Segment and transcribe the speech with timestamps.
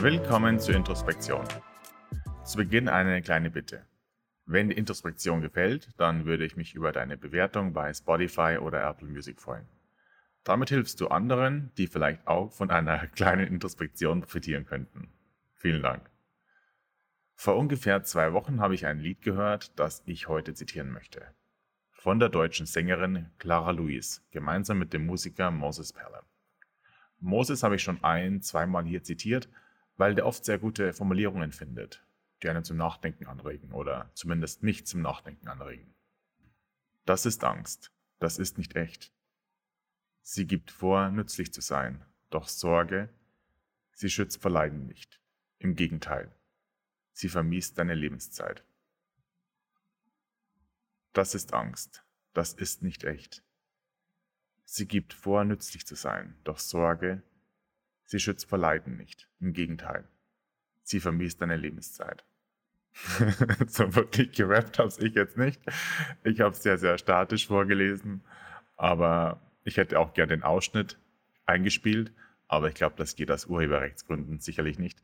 [0.00, 1.44] Willkommen zur Introspektion.
[2.44, 3.84] Zu Beginn eine kleine Bitte.
[4.46, 9.08] Wenn die Introspektion gefällt, dann würde ich mich über deine Bewertung bei Spotify oder Apple
[9.08, 9.66] Music freuen.
[10.44, 15.08] Damit hilfst du anderen, die vielleicht auch von einer kleinen Introspektion profitieren könnten.
[15.56, 16.08] Vielen Dank.
[17.40, 21.24] Vor ungefähr zwei Wochen habe ich ein Lied gehört, das ich heute zitieren möchte.
[21.92, 26.24] Von der deutschen Sängerin Clara Luis, gemeinsam mit dem Musiker Moses Perle.
[27.20, 29.48] Moses habe ich schon ein, zweimal hier zitiert,
[29.96, 32.04] weil der oft sehr gute Formulierungen findet,
[32.42, 35.94] die einen zum Nachdenken anregen oder zumindest mich zum Nachdenken anregen.
[37.04, 39.12] Das ist Angst, das ist nicht echt.
[40.22, 43.10] Sie gibt vor, nützlich zu sein, doch Sorge,
[43.92, 45.20] sie schützt vor Leiden nicht.
[45.60, 46.32] Im Gegenteil,
[47.18, 48.62] sie vermiest deine Lebenszeit.
[51.12, 53.42] Das ist Angst, das ist nicht echt.
[54.64, 57.24] Sie gibt vor, nützlich zu sein, doch Sorge,
[58.04, 59.28] sie schützt vor Leiden nicht.
[59.40, 60.06] Im Gegenteil,
[60.84, 62.24] sie vermiest deine Lebenszeit.
[63.66, 65.60] so wirklich gerappt habe ich jetzt nicht.
[66.22, 68.22] Ich habe es sehr, sehr statisch vorgelesen,
[68.76, 71.00] aber ich hätte auch gern den Ausschnitt
[71.46, 72.12] eingespielt,
[72.46, 75.02] aber ich glaube, das geht aus Urheberrechtsgründen sicherlich nicht.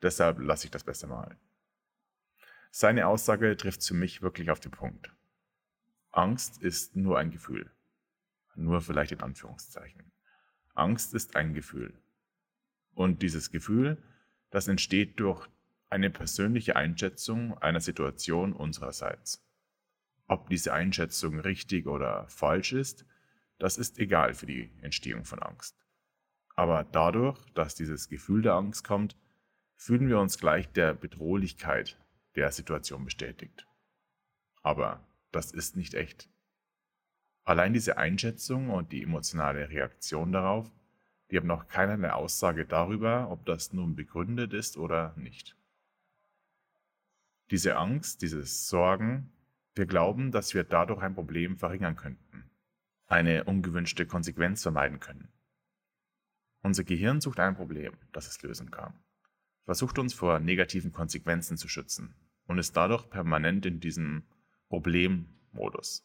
[0.00, 1.36] Deshalb lasse ich das besser mal.
[2.70, 5.12] Seine Aussage trifft für mich wirklich auf den Punkt.
[6.12, 7.70] Angst ist nur ein Gefühl.
[8.54, 10.12] Nur vielleicht in Anführungszeichen.
[10.74, 11.92] Angst ist ein Gefühl.
[12.94, 13.98] Und dieses Gefühl,
[14.50, 15.48] das entsteht durch
[15.88, 19.44] eine persönliche Einschätzung einer Situation unsererseits.
[20.28, 23.04] Ob diese Einschätzung richtig oder falsch ist,
[23.58, 25.76] das ist egal für die Entstehung von Angst.
[26.54, 29.16] Aber dadurch, dass dieses Gefühl der Angst kommt,
[29.74, 31.98] fühlen wir uns gleich der Bedrohlichkeit
[32.40, 33.66] der Situation bestätigt.
[34.62, 36.28] Aber das ist nicht echt.
[37.44, 40.70] Allein diese Einschätzung und die emotionale Reaktion darauf,
[41.30, 45.56] die haben noch keinerlei Aussage darüber, ob das nun begründet ist oder nicht.
[47.50, 49.32] Diese Angst, dieses Sorgen,
[49.74, 52.50] wir glauben, dass wir dadurch ein Problem verringern könnten
[53.10, 55.32] eine ungewünschte Konsequenz vermeiden können.
[56.62, 58.94] Unser Gehirn sucht ein Problem, das es lösen kann,
[59.64, 62.14] versucht uns vor negativen Konsequenzen zu schützen
[62.50, 64.24] und ist dadurch permanent in diesem
[64.70, 66.04] Problemmodus.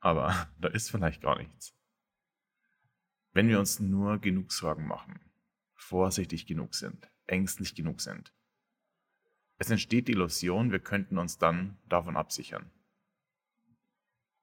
[0.00, 1.74] Aber da ist vielleicht gar nichts.
[3.32, 5.18] Wenn wir uns nur genug Sorgen machen,
[5.72, 8.34] vorsichtig genug sind, ängstlich genug sind,
[9.56, 12.70] es entsteht die Illusion, wir könnten uns dann davon absichern.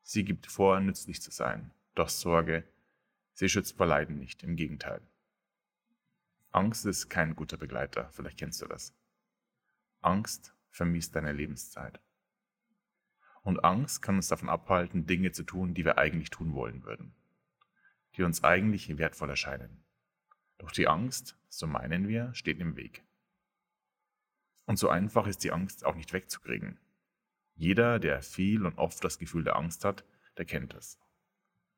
[0.02, 2.68] Sie gibt vor, nützlich zu sein, doch Sorge,
[3.34, 5.08] sie schützt vor Leiden nicht, im Gegenteil.
[6.50, 8.96] Angst ist kein guter Begleiter, vielleicht kennst du das.
[10.02, 12.02] Angst vermisst deine Lebenszeit.
[13.44, 17.14] Und Angst kann uns davon abhalten, Dinge zu tun, die wir eigentlich tun wollen würden,
[18.18, 19.84] die uns eigentlich wertvoll erscheinen.
[20.58, 23.04] Doch die Angst, so meinen wir, steht im Weg.
[24.66, 26.80] Und so einfach ist die Angst auch nicht wegzukriegen.
[27.56, 30.04] Jeder, der viel und oft das Gefühl der Angst hat,
[30.38, 31.00] der kennt es.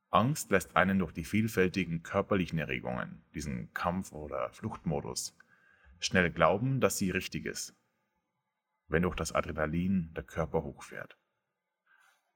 [0.09, 5.35] Angst lässt einen durch die vielfältigen körperlichen Erregungen, diesen Kampf- oder Fluchtmodus,
[5.99, 7.75] schnell glauben, dass sie richtig ist,
[8.87, 11.17] wenn durch das Adrenalin der Körper hochfährt.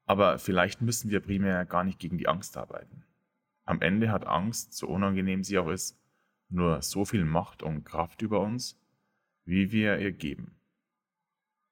[0.06, 3.06] Aber vielleicht müssen wir primär gar nicht gegen die Angst arbeiten.
[3.66, 6.00] Am Ende hat Angst, so unangenehm sie auch ist,
[6.50, 8.80] nur so viel Macht und Kraft über uns,
[9.46, 10.60] wie wir ihr geben.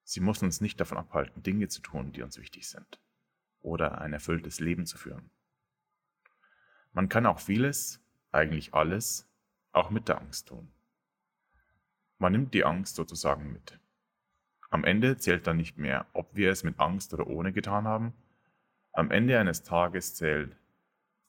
[0.04, 3.00] Sie muss uns nicht davon abhalten, Dinge zu tun, die uns wichtig sind
[3.59, 5.30] oder ein erfülltes Leben zu führen.
[6.94, 8.02] Man kann auch vieles,
[8.32, 9.28] eigentlich alles,
[9.72, 10.72] auch mit der Angst tun.
[12.18, 13.80] Man nimmt die Angst sozusagen mit.
[14.69, 18.13] Am Ende zählt dann nicht mehr, ob wir es mit Angst oder ohne getan haben.
[18.91, 20.57] Am Ende eines Tages zählt,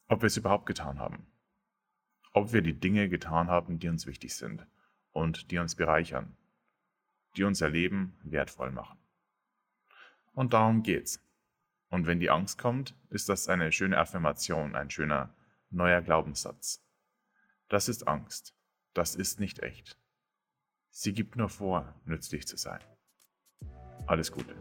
[0.07, 1.25] ob wir es überhaupt getan haben.
[2.33, 4.65] Ob wir die Dinge getan haben, die uns wichtig sind
[5.11, 6.35] und die uns bereichern
[7.35, 8.97] die unser Leben wertvoll machen.
[10.33, 11.23] Und darum geht's.
[11.89, 15.33] Und wenn die Angst kommt, ist das eine schöne Affirmation, ein schöner
[15.69, 16.85] neuer Glaubenssatz.
[17.67, 18.55] Das ist Angst.
[18.93, 19.97] Das ist nicht echt.
[20.91, 22.81] Sie gibt nur vor, nützlich zu sein.
[24.09, 24.55] Alles Gute.